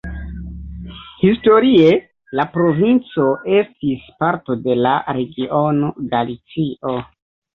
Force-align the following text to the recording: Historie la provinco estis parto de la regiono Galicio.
Historie 1.23 1.89
la 2.39 2.45
provinco 2.55 3.27
estis 3.59 4.09
parto 4.23 4.57
de 4.63 4.77
la 4.87 4.93
regiono 5.19 5.91
Galicio. 6.15 6.95